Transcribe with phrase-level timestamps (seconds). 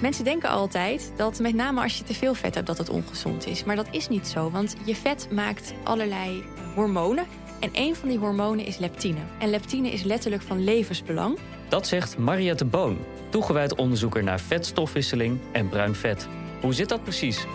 [0.00, 3.46] Mensen denken altijd dat met name als je te veel vet hebt dat het ongezond
[3.46, 3.64] is.
[3.64, 6.44] Maar dat is niet zo, want je vet maakt allerlei
[6.74, 7.26] hormonen.
[7.60, 9.18] En een van die hormonen is leptine.
[9.38, 11.38] En leptine is letterlijk van levensbelang.
[11.68, 16.28] Dat zegt Mariette Boon, toegewijd onderzoeker naar vetstofwisseling en bruin vet.
[16.60, 17.46] Hoe zit dat precies?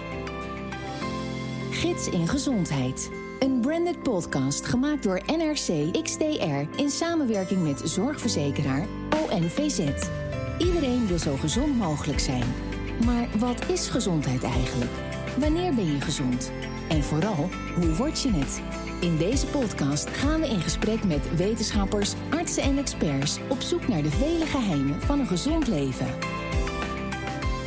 [1.72, 3.12] Gids in Gezondheid.
[3.40, 8.86] Een branded podcast gemaakt door NRC XDR in samenwerking met zorgverzekeraar
[9.30, 9.80] ONVZ.
[10.58, 12.44] Iedereen wil zo gezond mogelijk zijn.
[13.06, 14.92] Maar wat is gezondheid eigenlijk?
[15.38, 16.52] Wanneer ben je gezond?
[16.90, 18.62] En vooral, hoe word je het?
[19.02, 24.02] In deze podcast gaan we in gesprek met wetenschappers, artsen en experts op zoek naar
[24.02, 26.08] de vele geheimen van een gezond leven.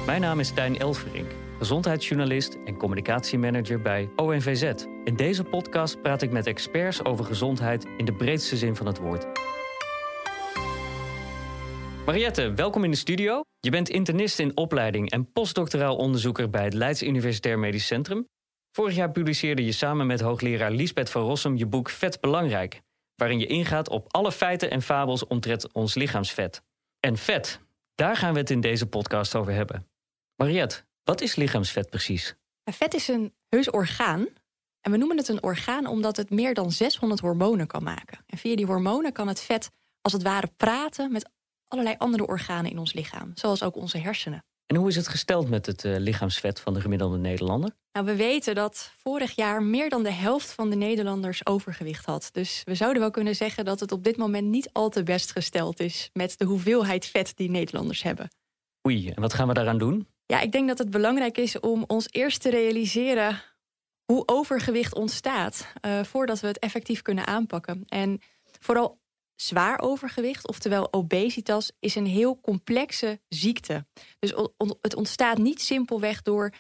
[0.07, 4.85] Mijn naam is Stijn Elverink, gezondheidsjournalist en communicatiemanager bij ONVZ.
[5.05, 8.99] In deze podcast praat ik met experts over gezondheid in de breedste zin van het
[8.99, 9.27] woord.
[12.09, 13.41] Mariette, welkom in de studio.
[13.61, 18.29] Je bent internist in opleiding en postdoctoraal onderzoeker bij het Leids Universitair Medisch Centrum.
[18.73, 22.81] Vorig jaar publiceerde je samen met hoogleraar Liesbeth van Rossum je boek Vet Belangrijk,
[23.15, 26.63] waarin je ingaat op alle feiten en fabels omtrent ons lichaamsvet.
[27.01, 27.61] En vet,
[27.95, 29.87] daar gaan we het in deze podcast over hebben.
[30.37, 32.35] Mariette, wat is lichaamsvet precies?
[32.65, 34.27] Vet is een heus orgaan.
[34.81, 38.19] En we noemen het een orgaan omdat het meer dan 600 hormonen kan maken.
[38.27, 41.31] En via die hormonen kan het vet als het ware praten met
[41.69, 44.45] allerlei andere organen in ons lichaam, zoals ook onze hersenen.
[44.67, 47.71] En hoe is het gesteld met het uh, lichaamsvet van de gemiddelde Nederlander?
[47.93, 52.29] Nou, we weten dat vorig jaar meer dan de helft van de Nederlanders overgewicht had.
[52.33, 55.33] Dus we zouden wel kunnen zeggen dat het op dit moment niet al te best
[55.33, 58.29] gesteld is met de hoeveelheid vet die Nederlanders hebben.
[58.87, 60.09] Oei, en wat gaan we daaraan doen?
[60.27, 63.43] Ja, ik denk dat het belangrijk is om ons eerst te realiseren
[64.05, 67.85] hoe overgewicht ontstaat, uh, voordat we het effectief kunnen aanpakken.
[67.89, 68.21] En
[68.61, 68.99] vooral
[69.41, 73.87] zwaar overgewicht, oftewel obesitas, is een heel complexe ziekte.
[74.19, 74.33] Dus
[74.81, 76.53] het ontstaat niet simpelweg door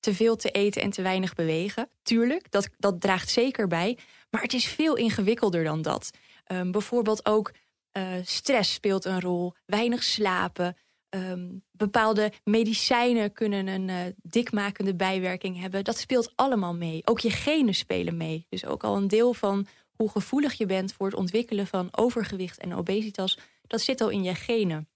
[0.00, 1.88] te veel te eten en te weinig bewegen.
[2.02, 3.98] Tuurlijk, dat, dat draagt zeker bij.
[4.30, 6.10] Maar het is veel ingewikkelder dan dat.
[6.52, 7.52] Um, bijvoorbeeld ook
[7.92, 10.76] uh, stress speelt een rol, weinig slapen.
[11.08, 15.84] Um, bepaalde medicijnen kunnen een uh, dikmakende bijwerking hebben.
[15.84, 17.00] Dat speelt allemaal mee.
[17.04, 18.46] Ook je genen spelen mee.
[18.48, 22.58] Dus ook al een deel van hoe gevoelig je bent voor het ontwikkelen van overgewicht
[22.58, 24.88] en obesitas, dat zit al in je genen.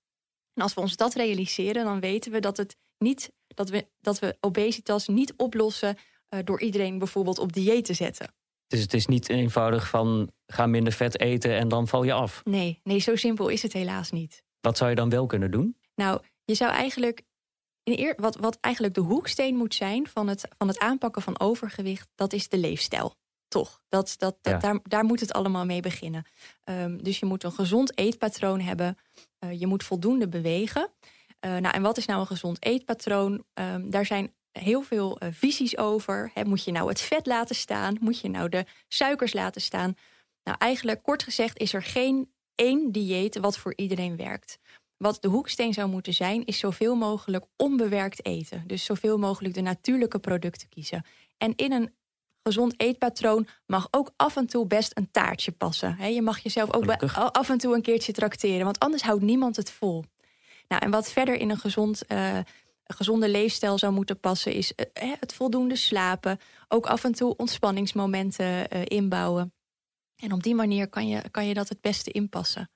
[0.54, 4.18] En als we ons dat realiseren, dan weten we dat, het niet, dat, we, dat
[4.18, 5.96] we obesitas niet oplossen
[6.30, 8.34] uh, door iedereen bijvoorbeeld op dieet te zetten.
[8.66, 12.44] Dus het is niet eenvoudig van ga minder vet eten en dan val je af.
[12.44, 14.42] Nee, nee, zo simpel is het helaas niet.
[14.60, 15.76] Wat zou je dan wel kunnen doen?
[15.94, 17.22] Nou, je zou eigenlijk
[17.82, 21.40] in eer, wat, wat eigenlijk de hoeksteen moet zijn van het, van het aanpakken van
[21.40, 23.14] overgewicht, dat is de leefstijl.
[23.50, 26.24] Toch, dat, dat, dat daar, daar moet het allemaal mee beginnen.
[26.64, 28.98] Um, dus je moet een gezond eetpatroon hebben.
[29.40, 30.90] Uh, je moet voldoende bewegen.
[31.40, 33.44] Uh, nou, en wat is nou een gezond eetpatroon?
[33.54, 36.30] Um, daar zijn heel veel uh, visies over.
[36.34, 37.96] He, moet je nou het vet laten staan?
[38.00, 39.94] Moet je nou de suikers laten staan?
[40.44, 44.58] Nou, eigenlijk kort gezegd is er geen één dieet wat voor iedereen werkt.
[44.96, 48.64] Wat de hoeksteen zou moeten zijn, is zoveel mogelijk onbewerkt eten.
[48.66, 51.04] Dus zoveel mogelijk de natuurlijke producten kiezen.
[51.38, 51.94] En in een
[52.42, 56.12] gezond eetpatroon mag ook af en toe best een taartje passen.
[56.14, 59.70] je mag jezelf ook af en toe een keertje trakteren, want anders houdt niemand het
[59.70, 60.04] vol.
[60.68, 62.38] Nou, en wat verder in een gezond, uh,
[62.84, 66.38] gezonde leefstijl zou moeten passen, is uh, het voldoende slapen.
[66.68, 69.52] Ook af en toe ontspanningsmomenten uh, inbouwen.
[70.16, 72.70] En op die manier kan je, kan je dat het beste inpassen.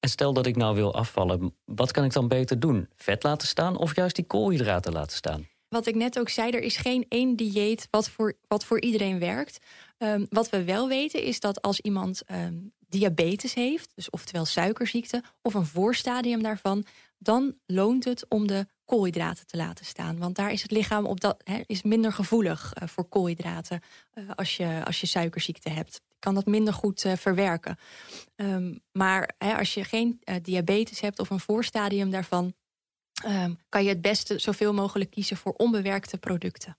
[0.00, 2.88] En stel dat ik nou wil afvallen, wat kan ik dan beter doen?
[2.96, 5.46] Vet laten staan of juist die koolhydraten laten staan?
[5.74, 9.18] Wat ik net ook zei, er is geen één dieet wat voor, wat voor iedereen
[9.18, 9.58] werkt.
[9.98, 15.22] Um, wat we wel weten is dat als iemand um, diabetes heeft, dus oftewel suikerziekte,
[15.42, 16.84] of een voorstadium daarvan,
[17.18, 20.18] dan loont het om de koolhydraten te laten staan.
[20.18, 23.80] Want daar is het lichaam op dat, is minder gevoelig uh, voor koolhydraten
[24.14, 26.00] uh, als, je, als je suikerziekte hebt.
[26.18, 27.78] Kan dat minder goed uh, verwerken.
[28.36, 32.54] Um, maar als je geen diabetes hebt of een voorstadium daarvan,
[33.26, 36.76] um, kan je het beste zoveel mogelijk kiezen voor onbewerkte producten.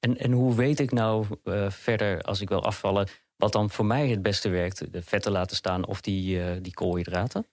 [0.00, 3.86] En, en hoe weet ik nou uh, verder, als ik wil afvallen, wat dan voor
[3.86, 4.92] mij het beste werkt?
[4.92, 7.46] De vetten laten staan of die, uh, die koolhydraten?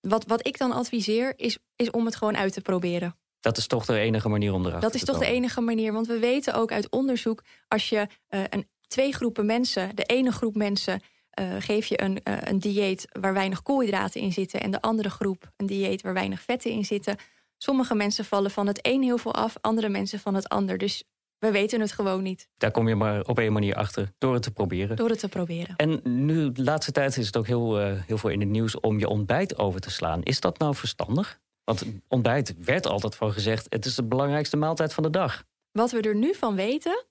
[0.00, 3.16] Wat, wat ik dan adviseer, is, is om het gewoon uit te proberen.
[3.40, 5.92] Dat is toch de enige manier om erachter Dat is toch de enige manier.
[5.92, 10.32] Want we weten ook uit onderzoek, als je uh, een, twee groepen mensen, de ene
[10.32, 11.02] groep mensen
[11.40, 15.10] uh, geef je een, uh, een dieet waar weinig koolhydraten in zitten en de andere
[15.10, 17.16] groep een dieet waar weinig vetten in zitten,
[17.62, 20.78] Sommige mensen vallen van het een heel veel af, andere mensen van het ander.
[20.78, 21.04] Dus
[21.38, 22.48] we weten het gewoon niet.
[22.56, 24.96] Daar kom je maar op een manier achter door het te proberen.
[24.96, 25.76] Door het te proberen.
[25.76, 28.80] En nu, de laatste tijd is het ook heel, uh, heel veel in het nieuws
[28.80, 30.22] om je ontbijt over te slaan.
[30.22, 31.40] Is dat nou verstandig?
[31.64, 35.44] Want ontbijt werd altijd van gezegd: het is de belangrijkste maaltijd van de dag.
[35.72, 37.04] Wat we er nu van weten,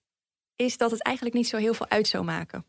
[0.55, 2.65] is dat het eigenlijk niet zo heel veel uit zou maken.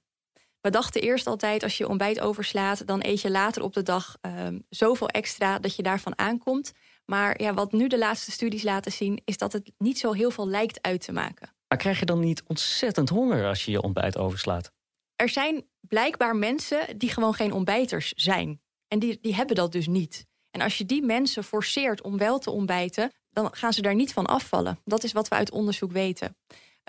[0.61, 4.17] We dachten eerst altijd, als je ontbijt overslaat, dan eet je later op de dag
[4.21, 6.73] um, zoveel extra dat je daarvan aankomt.
[7.13, 10.31] Maar ja, wat nu de laatste studies laten zien, is dat het niet zo heel
[10.31, 11.55] veel lijkt uit te maken.
[11.69, 14.73] Maar krijg je dan niet ontzettend honger als je je ontbijt overslaat?
[15.17, 18.61] Er zijn blijkbaar mensen die gewoon geen ontbijters zijn.
[18.89, 20.27] En die, die hebben dat dus niet.
[20.51, 24.13] En als je die mensen forceert om wel te ontbijten, dan gaan ze daar niet
[24.13, 24.79] van afvallen.
[24.85, 26.37] Dat is wat we uit onderzoek weten.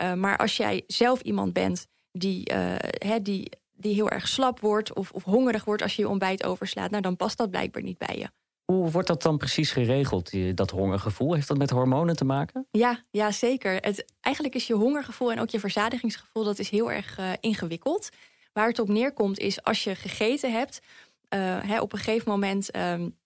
[0.01, 2.75] Uh, maar als jij zelf iemand bent die, uh,
[3.21, 6.89] die, die heel erg slap wordt of, of hongerig wordt als je je ontbijt overslaat,
[6.89, 8.29] nou, dan past dat blijkbaar niet bij je.
[8.65, 11.33] Hoe wordt dat dan precies geregeld, dat hongergevoel?
[11.33, 12.67] Heeft dat met hormonen te maken?
[12.71, 13.75] Ja, ja zeker.
[13.75, 16.43] Het, eigenlijk is je hongergevoel en ook je verzadigingsgevoel...
[16.43, 18.09] dat is heel erg uh, ingewikkeld.
[18.53, 20.79] Waar het op neerkomt is als je gegeten hebt...
[21.29, 23.17] Uh, hè, op een gegeven moment um,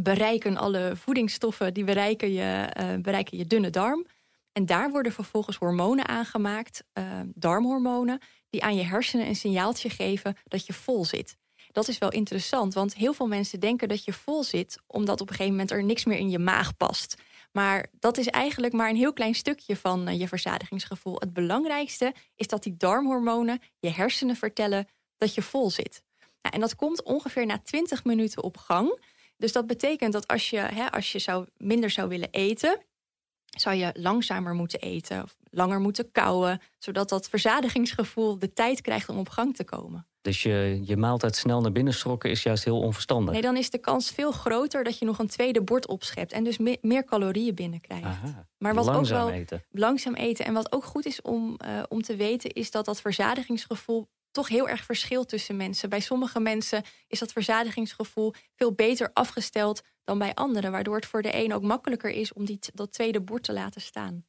[0.00, 1.74] bereiken alle voedingsstoffen...
[1.74, 4.06] die bereiken je, uh, bereiken je dunne darm.
[4.52, 6.84] En daar worden vervolgens hormonen aangemaakt,
[7.24, 8.20] darmhormonen...
[8.50, 11.36] die aan je hersenen een signaaltje geven dat je vol zit
[11.76, 12.74] dat is wel interessant.
[12.74, 15.84] Want heel veel mensen denken dat je vol zit, omdat op een gegeven moment er
[15.84, 17.14] niks meer in je maag past.
[17.52, 21.16] Maar dat is eigenlijk maar een heel klein stukje van eh, je verzadigingsgevoel.
[21.18, 26.02] Het belangrijkste is dat die darmhormonen je hersenen vertellen dat je vol zit.
[26.18, 29.00] Nou, en dat komt ongeveer na 20 minuten op gang.
[29.36, 32.80] Dus dat betekent dat als je, hè, als je zou, minder zou willen eten,
[33.44, 39.08] zou je langzamer moeten eten of langer moeten kauwen, zodat dat verzadigingsgevoel de tijd krijgt
[39.08, 40.06] om op gang te komen.
[40.26, 43.32] Dus je, je maaltijd snel naar binnen strokken is juist heel onverstandig.
[43.32, 46.44] Nee, dan is de kans veel groter dat je nog een tweede bord opschept en
[46.44, 48.04] dus meer, calorieën binnenkrijgt.
[48.04, 49.64] Aha, maar wat langzaam ook wel eten.
[49.70, 50.44] langzaam eten.
[50.44, 54.48] En wat ook goed is om, uh, om te weten, is dat dat verzadigingsgevoel toch
[54.48, 55.88] heel erg verschilt tussen mensen.
[55.88, 61.22] Bij sommige mensen is dat verzadigingsgevoel veel beter afgesteld dan bij anderen, waardoor het voor
[61.22, 64.24] de een ook makkelijker is om die, dat tweede bord te laten staan.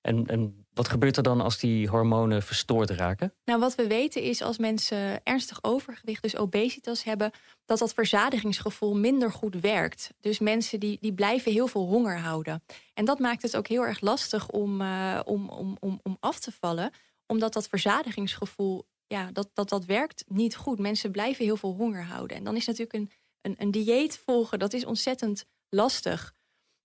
[0.00, 3.34] En, en wat gebeurt er dan als die hormonen verstoord raken?
[3.44, 7.30] Nou, wat we weten is als mensen ernstig overgewicht, dus obesitas hebben,
[7.64, 10.10] dat dat verzadigingsgevoel minder goed werkt.
[10.20, 12.62] Dus mensen die, die blijven heel veel honger houden.
[12.94, 16.38] En dat maakt het ook heel erg lastig om, uh, om, om, om, om af
[16.38, 16.90] te vallen,
[17.26, 20.78] omdat dat verzadigingsgevoel, ja, dat, dat, dat werkt niet goed.
[20.78, 22.36] Mensen blijven heel veel honger houden.
[22.36, 23.10] En dan is natuurlijk een,
[23.40, 26.34] een, een dieet volgen, dat is ontzettend lastig.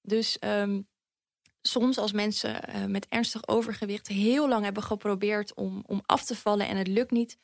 [0.02, 0.88] Dus um,
[1.68, 6.36] soms als mensen uh, met ernstig overgewicht heel lang hebben geprobeerd om, om af te
[6.36, 7.38] vallen en het lukt niet,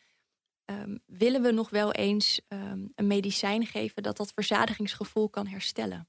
[0.66, 6.08] um, willen we nog wel eens um, een medicijn geven dat dat verzadigingsgevoel kan herstellen.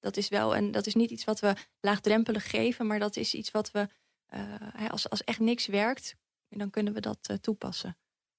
[0.00, 3.34] Dat is wel en dat is niet iets wat we laagdrempelig geven, maar dat is
[3.34, 3.88] iets wat we
[4.34, 6.14] uh, als, als echt niks werkt,
[6.48, 7.96] dan kunnen we dat uh, toepassen.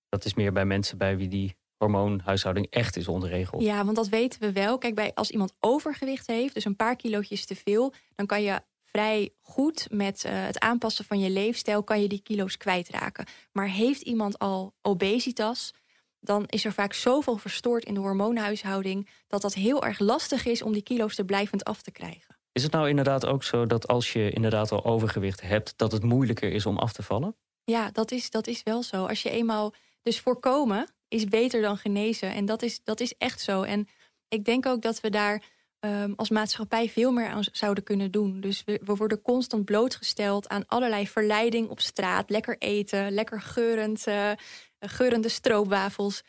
[0.10, 3.62] Dat is meer bij mensen bij wie die hormoonhuishouding echt is onderregeld.
[3.62, 4.78] Ja, want dat weten we wel.
[4.78, 8.62] Kijk, bij, als iemand overgewicht heeft, dus een paar kilootjes te veel, dan kan je
[8.94, 13.26] vrij goed met uh, het aanpassen van je leefstijl kan je die kilo's kwijtraken.
[13.52, 15.74] Maar heeft iemand al obesitas,
[16.20, 20.62] dan is er vaak zoveel verstoord in de hormoonhuishouding dat dat heel erg lastig is
[20.62, 22.38] om die kilo's er blijvend af te krijgen.
[22.52, 26.04] Is het nou inderdaad ook zo dat als je inderdaad al overgewicht hebt, dat het
[26.04, 27.36] moeilijker is om af te vallen?
[27.64, 29.06] Ja, dat is, dat is wel zo.
[29.06, 29.74] Als je eenmaal.
[30.02, 32.34] Dus voorkomen is beter dan genezen.
[32.34, 33.62] En dat is, dat is echt zo.
[33.62, 33.88] En
[34.28, 35.44] ik denk ook dat we daar
[35.86, 38.40] um, als maatschappij veel meer aan zouden kunnen doen.
[38.40, 42.30] Dus we, we, worden constant blootgesteld aan allerlei verleiding op straat.
[42.30, 44.32] Lekker eten, lekker geurend, uh,
[44.80, 46.24] geurende stroopwafels.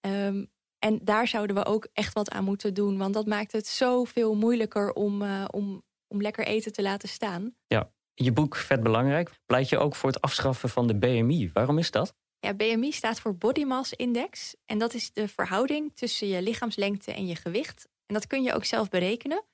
[0.00, 2.98] Um, en daar zouden we ook echt wat aan moeten doen.
[2.98, 7.54] Want dat maakt het zoveel moeilijker om, uh, om, om lekker eten te laten staan.
[7.66, 11.50] Ja, je boek Vet Belangrijk pleit je ook voor het afschaffen van de BMI.
[11.52, 12.14] Waarom is dat?
[12.38, 14.54] Ja, BMI staat voor Body Mass Index.
[14.64, 17.88] En dat is de verhouding tussen je lichaamslengte en je gewicht.
[18.06, 19.44] En dat kun je ook zelf berekenen.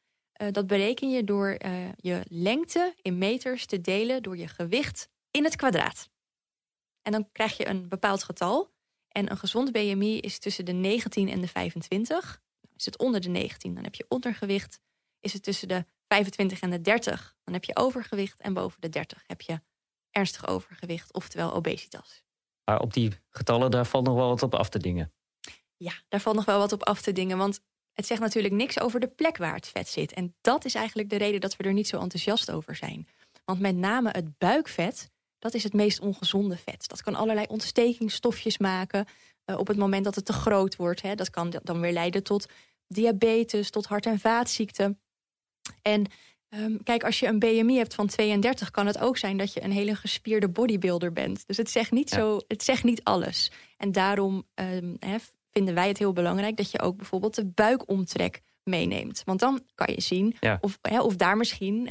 [0.43, 5.09] Uh, dat bereken je door uh, je lengte in meters te delen door je gewicht
[5.31, 6.11] in het kwadraat.
[7.03, 8.71] En dan krijg je een bepaald getal.
[9.09, 12.41] En een gezond BMI is tussen de 19 en de 25.
[12.77, 14.81] Is het onder de 19, dan heb je ondergewicht.
[15.21, 18.41] Is het tussen de 25 en de 30, dan heb je overgewicht.
[18.41, 19.61] En boven de 30 heb je
[20.11, 22.23] ernstig overgewicht, oftewel obesitas.
[22.65, 25.13] Maar op die getallen, daar valt nog wel wat op af te dingen.
[25.77, 27.39] Ja, daar valt nog wel wat op af te dingen.
[27.39, 27.61] Want
[27.93, 30.13] het zegt natuurlijk niks over de plek waar het vet zit.
[30.13, 33.09] En dat is eigenlijk de reden dat we er niet zo enthousiast over zijn.
[33.45, 36.89] Want met name het buikvet, dat is het meest ongezonde vet.
[36.89, 39.07] Dat kan allerlei ontstekingsstofjes maken
[39.47, 41.03] uh, op het moment dat het te groot wordt.
[41.03, 41.15] Hè.
[41.15, 42.47] Dat kan dan weer leiden tot
[42.87, 45.01] diabetes, tot hart- en vaatziekten.
[45.83, 46.07] En
[46.49, 49.63] um, kijk, als je een BMI hebt van 32, kan het ook zijn dat je
[49.63, 51.47] een hele gespierde bodybuilder bent.
[51.47, 52.17] Dus het zegt niet, ja.
[52.17, 53.51] zo, het zegt niet alles.
[53.77, 54.97] En daarom um,
[55.53, 59.23] vinden wij het heel belangrijk dat je ook bijvoorbeeld de buikomtrek meeneemt.
[59.25, 61.89] Want dan kan je zien of, hè, of daar misschien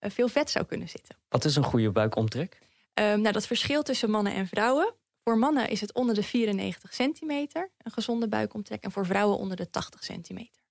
[0.00, 1.16] veel vet zou kunnen zitten.
[1.28, 2.58] Wat is een goede buikomtrek?
[2.94, 4.94] Um, nou, dat verschilt tussen mannen en vrouwen.
[5.24, 8.82] Voor mannen is het onder de 94 centimeter, een gezonde buikomtrek.
[8.82, 10.63] En voor vrouwen onder de 80 centimeter.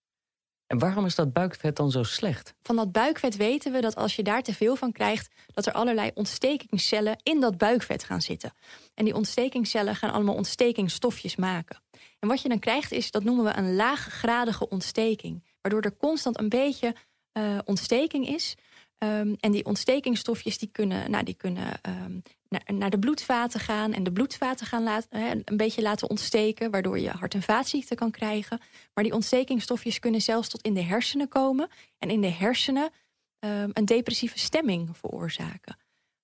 [0.73, 2.53] En waarom is dat buikvet dan zo slecht?
[2.61, 5.73] Van dat buikvet weten we dat als je daar te veel van krijgt, dat er
[5.73, 8.53] allerlei ontstekingscellen in dat buikvet gaan zitten.
[8.93, 11.81] En die ontstekingscellen gaan allemaal ontstekingsstofjes maken.
[12.19, 15.43] En wat je dan krijgt is, dat noemen we een laaggradige ontsteking.
[15.61, 16.95] Waardoor er constant een beetje
[17.33, 18.55] uh, ontsteking is.
[19.03, 23.93] Um, en die ontstekingsstofjes die kunnen, nou, die kunnen um, naar, naar, de bloedvaten gaan
[23.93, 28.11] en de bloedvaten gaan laten, een beetje laten ontsteken, waardoor je hart- en vaatziekten kan
[28.11, 28.61] krijgen.
[28.93, 32.91] Maar die ontstekingsstofjes kunnen zelfs tot in de hersenen komen en in de hersenen
[33.39, 35.77] um, een depressieve stemming veroorzaken.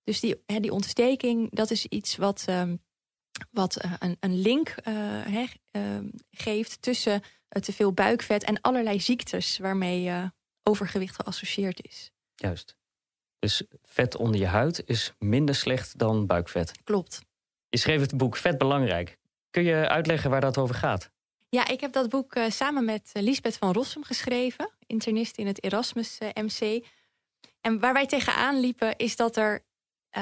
[0.03, 2.45] Dus die, die ontsteking, dat is iets wat,
[3.51, 5.43] wat uh, een, een, link uh,
[6.31, 10.11] geeft tussen te veel buikvet en allerlei ziektes waarmee
[10.63, 12.11] overgewicht geassocieerd is.
[12.39, 12.77] Juist.
[13.39, 16.71] Dus vet onder je huid is minder slecht dan buikvet.
[16.83, 17.21] Klopt.
[17.69, 19.17] Je schreef het boek Vet Belangrijk.
[19.49, 21.11] Kun je uitleggen waar dat over gaat?
[21.49, 25.47] Ja, ik heb dat boek uh, samen met uh, Lisbeth van Rossum geschreven, internist in
[25.47, 26.85] het Erasmus uh, eh, MC.
[27.61, 29.67] En waar wij tegenaan liepen is dat er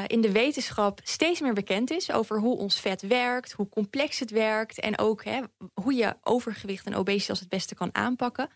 [0.07, 4.31] in de wetenschap steeds meer bekend is over hoe ons vet werkt, hoe complex het
[4.31, 5.41] werkt en ook hè,
[5.73, 8.49] hoe je overgewicht en obesitas het beste kan aanpakken.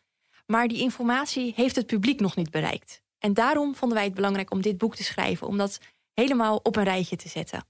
[0.45, 3.01] Maar die informatie heeft het publiek nog niet bereikt.
[3.21, 5.79] En daarom vonden wij het belangrijk om dit boek te schrijven, om dat
[6.13, 7.65] helemaal op een rijtje te zetten.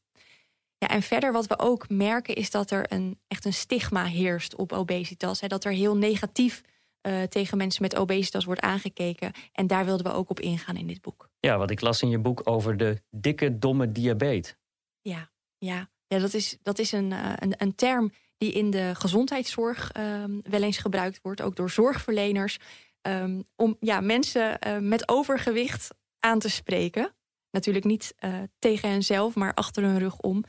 [0.77, 4.55] Ja, en verder wat we ook merken is dat er een, echt een stigma heerst
[4.55, 5.41] op obesitas.
[5.41, 6.61] Hè, dat er heel negatief
[7.07, 9.31] uh, tegen mensen met obesitas wordt aangekeken.
[9.51, 11.29] En daar wilden we ook op ingaan in dit boek.
[11.39, 14.55] Ja, wat ik las in je boek over de dikke, domme diabetes.
[15.01, 15.89] Ja, ja.
[16.07, 20.23] ja dat is, dat is een, uh, een, een term die in de gezondheidszorg uh,
[20.43, 22.59] wel eens gebruikt wordt, ook door zorgverleners.
[23.07, 25.89] Um, om ja, mensen uh, met overgewicht
[26.19, 27.15] aan te spreken.
[27.51, 30.43] Natuurlijk niet uh, tegen henzelf, maar achter hun rug om.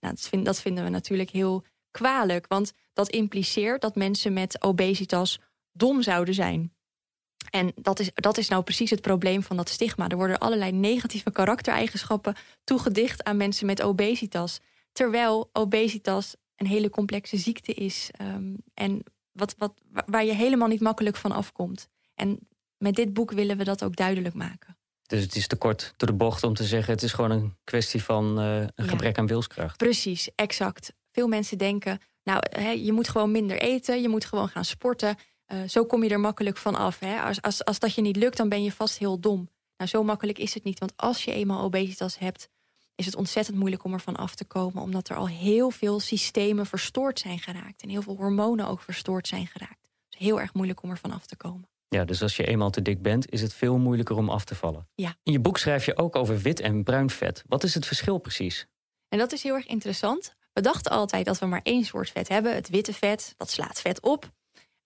[0.00, 2.46] Nou, dat, dat vinden we natuurlijk heel kwalijk.
[2.48, 5.40] Want dat impliceert dat mensen met obesitas
[5.72, 6.72] dom zouden zijn.
[7.50, 10.08] En dat is, dat is nou precies het probleem van dat stigma.
[10.08, 14.60] Er worden allerlei negatieve karaktereigenschappen toegedicht aan mensen met obesitas.
[14.92, 18.10] Terwijl obesitas een hele complexe ziekte is.
[18.20, 19.72] Um, en wat, wat,
[20.06, 21.88] waar je helemaal niet makkelijk van afkomt.
[22.14, 24.76] En met dit boek willen we dat ook duidelijk maken.
[25.06, 27.56] Dus het is te kort door de bocht om te zeggen: het is gewoon een
[27.64, 29.76] kwestie van uh, een gebrek aan wilskracht.
[29.76, 30.92] Precies, exact.
[31.10, 35.16] Veel mensen denken: nou, hè, je moet gewoon minder eten, je moet gewoon gaan sporten.
[35.52, 36.98] Uh, zo kom je er makkelijk van af.
[36.98, 37.20] Hè?
[37.20, 39.48] Als, als, als dat je niet lukt, dan ben je vast heel dom.
[39.76, 40.78] Nou, zo makkelijk is het niet.
[40.78, 42.48] Want als je eenmaal obesitas hebt,
[43.02, 44.82] is het ontzettend moeilijk om ervan af te komen.
[44.82, 47.82] Omdat er al heel veel systemen verstoord zijn geraakt.
[47.82, 49.80] En heel veel hormonen ook verstoord zijn geraakt.
[49.80, 51.68] Het is heel erg moeilijk om ervan af te komen.
[51.88, 54.54] Ja, dus als je eenmaal te dik bent, is het veel moeilijker om af te
[54.54, 54.88] vallen.
[54.94, 55.14] Ja.
[55.22, 57.44] In je boek schrijf je ook over wit en bruin vet.
[57.46, 58.66] Wat is het verschil precies?
[59.08, 60.34] En dat is heel erg interessant.
[60.52, 63.34] We dachten altijd dat we maar één soort vet hebben, het witte vet.
[63.36, 64.30] Dat slaat vet op.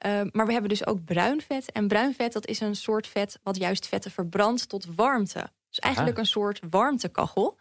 [0.06, 1.72] Uh, maar we hebben dus ook bruin vet.
[1.72, 5.50] En bruin vet dat is een soort vet wat juist vetten verbrandt tot warmte.
[5.68, 7.58] Dus eigenlijk een soort warmtekachel.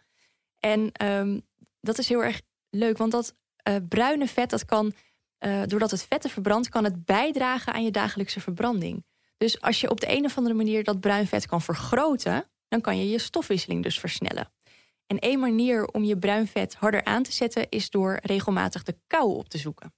[0.66, 1.42] En um,
[1.80, 3.34] dat is heel erg leuk, want dat
[3.68, 4.92] uh, bruine vet, dat kan,
[5.40, 9.04] uh, doordat het vetten verbrandt, kan het bijdragen aan je dagelijkse verbranding.
[9.36, 12.80] Dus als je op de een of andere manier dat bruin vet kan vergroten, dan
[12.80, 14.52] kan je je stofwisseling dus versnellen.
[15.06, 18.98] En één manier om je bruin vet harder aan te zetten is door regelmatig de
[19.06, 19.94] kou op te zoeken.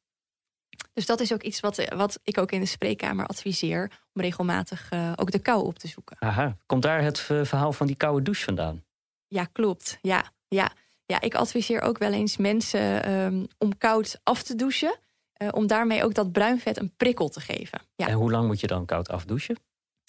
[0.93, 4.93] Dus dat is ook iets wat, wat ik ook in de spreekkamer adviseer, om regelmatig
[4.93, 6.17] uh, ook de kou op te zoeken.
[6.19, 8.85] Aha, komt daar het verhaal van die koude douche vandaan?
[9.27, 9.99] Ja, klopt.
[10.03, 10.73] Ja, ja.
[11.07, 14.99] ja ik adviseer ook wel eens mensen um, om koud af te douchen.
[15.43, 17.81] Uh, om daarmee ook dat bruin vet een prikkel te geven.
[17.97, 18.07] Ja.
[18.07, 19.59] En hoe lang moet je dan koud afdouchen?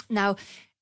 [0.07, 0.37] Nou,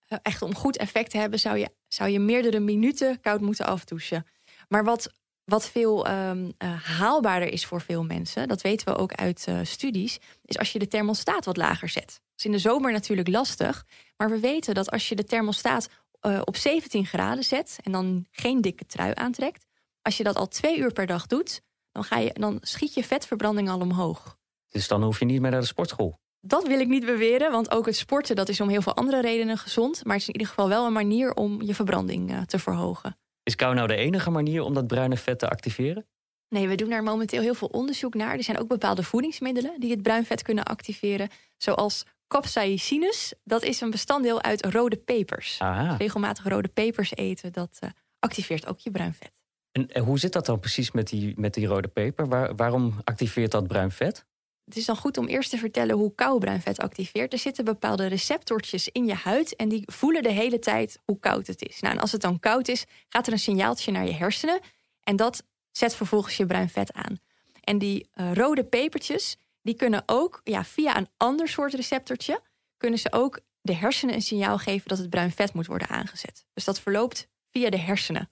[0.09, 3.65] uh, echt om goed effect te hebben, zou je, zou je meerdere minuten koud moeten
[3.65, 4.25] afdouchen.
[4.69, 9.13] Maar wat, wat veel um, uh, haalbaarder is voor veel mensen, dat weten we ook
[9.13, 12.07] uit studies, is als je de thermostaat wat lager zet.
[12.07, 13.85] Dat is in de zomer natuurlijk lastig,
[14.17, 15.89] maar we weten dat als je de thermostaat
[16.21, 19.65] op 17 graden zet en dan geen dikke trui aantrekt,
[20.01, 23.03] als je dat al twee uur per dag doet, dan, ga je, dan schiet je
[23.03, 24.37] vetverbranding al omhoog.
[24.71, 26.19] Dus dan hoef je niet meer naar de sportschool.
[26.39, 29.21] Dat wil ik niet beweren, want ook het sporten dat is om heel veel andere
[29.21, 30.05] redenen gezond.
[30.05, 33.17] Maar het is in ieder geval wel een manier om je verbranding uh, te verhogen.
[33.43, 36.05] Is kou nou de enige manier om dat bruine vet te activeren?
[36.49, 38.37] Nee, we doen daar momenteel heel veel onderzoek naar.
[38.37, 41.29] Er zijn ook bepaalde voedingsmiddelen die het bruin vet kunnen activeren.
[41.57, 43.33] Zoals capsaicines.
[43.43, 45.59] Dat is een bestanddeel uit rode pepers.
[45.59, 45.95] Aha.
[45.95, 49.39] regelmatig rode pepers eten, dat uh, activeert ook je bruin vet.
[49.71, 52.27] En, en, hoe zit dat dan precies met die, met die rode peper?
[52.27, 54.25] Waar, waarom activeert dat bruin vet?
[54.67, 57.33] het is dan goed om eerst te vertellen hoe koud bruin vet activeert.
[57.33, 61.47] Er zitten bepaalde receptortjes in je huid en die voelen de hele tijd hoe koud
[61.47, 61.79] het is.
[61.79, 64.59] Nou, en als het dan koud is, gaat er een signaaltje naar je hersenen
[65.03, 67.19] en dat zet vervolgens je bruin vet aan.
[67.61, 69.37] En die uh, rode pepertjes,
[69.67, 72.41] die kunnen ook ja, via een ander soort receptortje,
[72.77, 76.45] kunnen ze ook de hersenen een signaal geven dat het bruin vet moet worden aangezet.
[76.53, 78.29] Dus dat verloopt via de hersenen.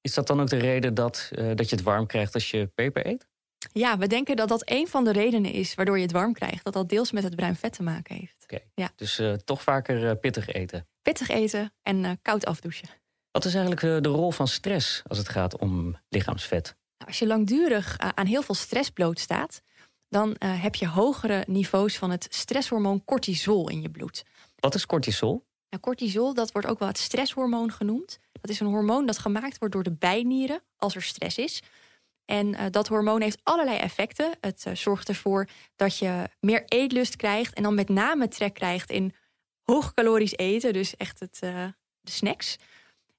[0.00, 2.66] Is dat dan ook de reden dat, uh, dat je het warm krijgt als je
[2.66, 3.26] peper eet?
[3.72, 6.64] Ja, we denken dat dat een van de redenen is waardoor je het warm krijgt.
[6.64, 8.36] Dat dat deels met het bruin vet te maken heeft.
[8.42, 8.90] Oké, ja.
[8.96, 10.88] dus uh, toch vaker uh, pittig eten.
[11.02, 12.88] Pittig eten en koud afdouchen.
[13.30, 16.64] Wat is eigenlijk de rol van stress als het gaat om lichaamsvet?
[16.64, 19.62] Nou, als je langdurig aan heel veel stress blootstaat,
[20.14, 24.24] dan heb je hogere niveaus van het stresshormoon cortisol in je bloed.
[24.56, 25.44] Wat is cortisol?
[25.70, 28.18] Nou, cortisol, dat wordt ook wel het stresshormoon genoemd.
[28.32, 31.62] Dat is een hormoon dat gemaakt wordt door de bijnieren als er stress is.
[32.24, 34.30] En uh, dat hormoon heeft allerlei effecten.
[34.40, 38.90] Het uh, zorgt ervoor dat je meer eetlust krijgt en dan met name trek krijgt
[38.90, 39.14] in
[39.62, 41.66] hoogcalorisch eten, dus echt het, uh,
[42.00, 42.56] de snacks.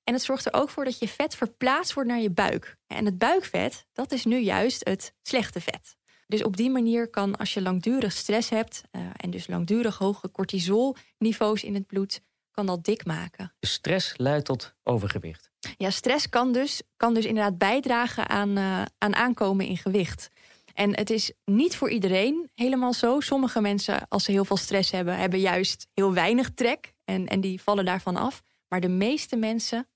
[0.04, 2.78] En het zorgt er ook voor dat je vet verplaatst wordt naar je buik.
[2.88, 5.96] En het buikvet, dat is nu juist het slechte vet.
[6.28, 8.82] Dus op die manier kan, als je langdurig stress hebt
[9.16, 13.54] en dus langdurig hoge cortisolniveaus in het bloed, kan dat dik maken.
[13.60, 15.50] Stress leidt tot overgewicht.
[15.78, 20.30] Ja, stress kan dus, kan dus inderdaad bijdragen aan, uh, aan aankomen in gewicht.
[20.74, 23.20] En het is niet voor iedereen helemaal zo.
[23.20, 26.94] Sommige mensen, als ze heel veel stress hebben, hebben juist heel weinig trek.
[27.06, 28.42] En, en die vallen daarvan af.
[28.68, 29.88] Maar de meeste mensen,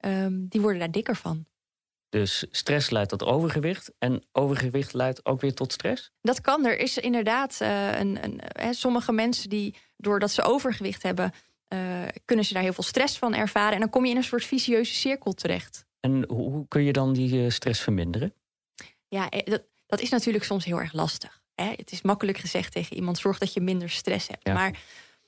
[0.00, 1.46] um, die worden daar dikker van.
[2.14, 3.90] Dus stress leidt tot overgewicht.
[3.98, 6.10] En overgewicht leidt ook weer tot stress?
[6.22, 6.66] Dat kan.
[6.66, 11.32] Er is inderdaad uh, een, een, hè, sommige mensen die, doordat ze overgewicht hebben,
[11.68, 13.72] uh, kunnen ze daar heel veel stress van ervaren.
[13.72, 15.86] En dan kom je in een soort vicieuze cirkel terecht.
[16.00, 18.34] En hoe kun je dan die stress verminderen?
[19.08, 21.42] Ja, eh, dat, dat is natuurlijk soms heel erg lastig.
[21.54, 21.70] Hè?
[21.76, 24.46] Het is makkelijk gezegd tegen iemand: zorg dat je minder stress hebt.
[24.46, 24.52] Ja.
[24.52, 24.78] Maar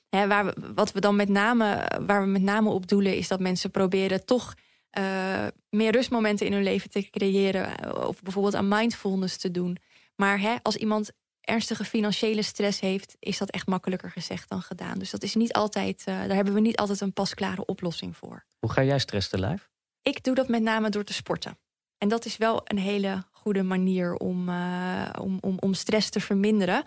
[0.09, 3.27] hè, waar we, wat we dan met name, waar we met name op doelen, is
[3.27, 4.53] dat mensen proberen toch
[4.97, 7.95] uh, meer rustmomenten in hun leven te creëren.
[8.07, 9.77] Of bijvoorbeeld aan mindfulness te doen.
[10.15, 14.99] Maar hè, als iemand ernstige financiële stress heeft, is dat echt makkelijker gezegd dan gedaan.
[14.99, 18.45] Dus dat is niet altijd, uh, daar hebben we niet altijd een pasklare oplossing voor.
[18.59, 19.69] Hoe ga jij stress te lijf?
[20.01, 21.57] Ik doe dat met name door te sporten.
[21.97, 26.19] En dat is wel een hele goede manier om, uh, om, om, om stress te
[26.19, 26.83] verminderen.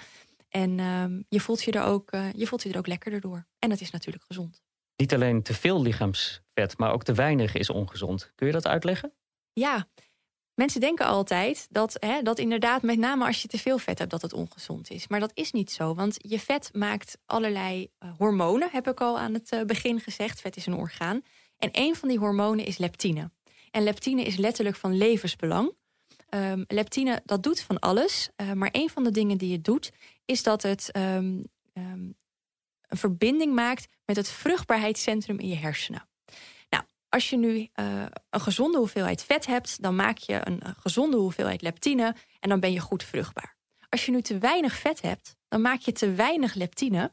[0.48, 3.46] En uh, je, voelt je, er ook, je voelt je er ook lekkerder door.
[3.58, 4.62] En het is natuurlijk gezond.
[5.00, 8.32] Niet alleen te veel lichaamsvet, maar ook te weinig is ongezond.
[8.34, 9.12] Kun je dat uitleggen?
[9.52, 9.88] Ja,
[10.54, 14.10] Mensen denken altijd dat, hè, dat inderdaad, met name als je te veel vet hebt,
[14.10, 15.08] dat het ongezond is.
[15.08, 19.18] Maar dat is niet zo, want je vet maakt allerlei uh, hormonen, heb ik al
[19.18, 20.40] aan het uh, begin gezegd.
[20.40, 21.22] Vet is een orgaan.
[21.58, 23.30] En een van die hormonen is leptine.
[23.70, 25.72] En leptine is letterlijk van levensbelang.
[26.30, 28.30] Um, leptine, dat doet van alles.
[28.36, 29.92] Uh, maar een van de dingen die het doet,
[30.24, 32.14] is dat het um, um,
[32.90, 36.08] een verbinding maakt met het vruchtbaarheidscentrum in je hersenen.
[37.10, 41.16] Als je nu uh, een gezonde hoeveelheid vet hebt, dan maak je een, een gezonde
[41.16, 43.56] hoeveelheid leptine en dan ben je goed vruchtbaar.
[43.88, 47.12] Als je nu te weinig vet hebt, dan maak je te weinig leptine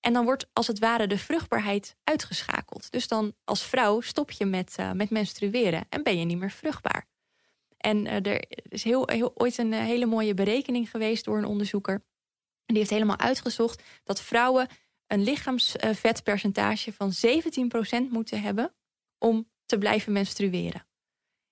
[0.00, 2.90] en dan wordt als het ware de vruchtbaarheid uitgeschakeld.
[2.90, 6.50] Dus dan als vrouw stop je met, uh, met menstrueren en ben je niet meer
[6.50, 7.06] vruchtbaar.
[7.76, 11.94] En er is heel, heel, ooit een hele mooie berekening geweest door een onderzoeker.
[11.94, 14.68] En die heeft helemaal uitgezocht dat vrouwen
[15.06, 17.12] een lichaamsvetpercentage van
[18.06, 18.74] 17% moeten hebben
[19.18, 20.86] om te blijven menstrueren.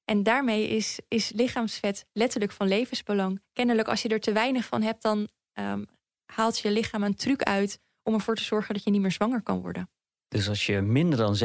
[0.05, 3.43] En daarmee is, is lichaamsvet letterlijk van levensbelang.
[3.53, 5.87] Kennelijk, als je er te weinig van hebt, dan um,
[6.25, 9.43] haalt je lichaam een truc uit om ervoor te zorgen dat je niet meer zwanger
[9.43, 9.91] kan worden.
[10.29, 11.37] Dus als je minder dan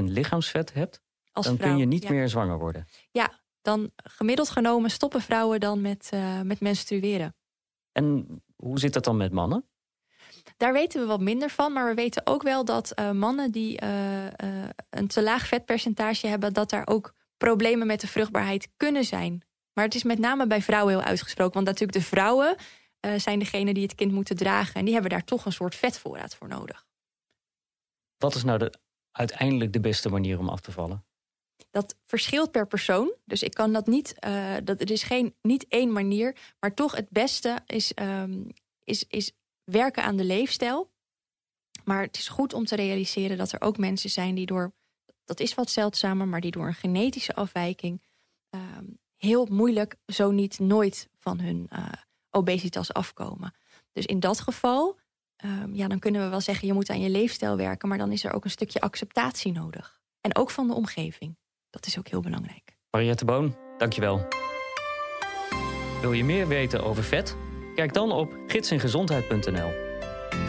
[0.00, 1.00] 17% lichaamsvet hebt,
[1.32, 2.10] als dan kun je niet ja.
[2.10, 2.86] meer zwanger worden.
[3.10, 7.34] Ja, dan gemiddeld genomen stoppen vrouwen dan met, uh, met menstrueren.
[7.92, 9.69] En hoe zit dat dan met mannen?
[10.56, 13.82] Daar weten we wat minder van, maar we weten ook wel dat uh, mannen die
[13.82, 14.30] uh, uh,
[14.90, 19.42] een te laag vetpercentage hebben, dat daar ook problemen met de vruchtbaarheid kunnen zijn.
[19.72, 22.56] Maar het is met name bij vrouwen heel uitgesproken, want natuurlijk de vrouwen
[23.16, 26.34] zijn degene die het kind moeten dragen en die hebben daar toch een soort vetvoorraad
[26.34, 26.86] voor nodig.
[28.16, 28.72] Wat is nou de,
[29.12, 31.04] uiteindelijk de beste manier om af te vallen?
[31.70, 33.14] Dat verschilt per persoon.
[33.24, 34.14] Dus ik kan dat niet.
[34.64, 36.36] dat, er is geen, niet één manier.
[36.60, 38.46] Maar toch het beste is, um,
[38.84, 39.32] is, is
[39.70, 40.90] werken aan de leefstijl.
[41.84, 44.72] Maar het is goed om te realiseren dat er ook mensen zijn die door,
[45.24, 48.02] dat is wat zeldzamer, maar die door een genetische afwijking
[48.50, 51.86] um, heel moeilijk, zo niet nooit van hun uh,
[52.30, 53.54] obesitas afkomen.
[53.92, 54.98] Dus in dat geval,
[55.44, 58.12] um, ja, dan kunnen we wel zeggen, je moet aan je leefstijl werken, maar dan
[58.12, 60.00] is er ook een stukje acceptatie nodig.
[60.20, 61.38] En ook van de omgeving.
[61.70, 62.78] Dat is ook heel belangrijk.
[62.90, 64.28] Mariette Boon, dankjewel.
[66.00, 67.36] Wil je meer weten over vet?
[67.80, 69.70] Kijk dan op gidsingezondheid.nl.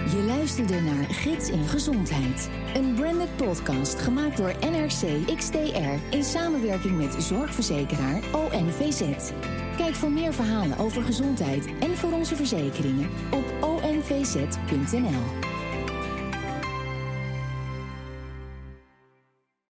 [0.10, 2.50] Je luisterde naar Gids in Gezondheid.
[2.74, 9.32] Een branded podcast gemaakt door NRC XTR in samenwerking met zorgverzekeraar ONVZ.
[9.78, 15.50] Kijk voor meer verhalen over gezondheid en voor onze verzekeringen op onvz.nl.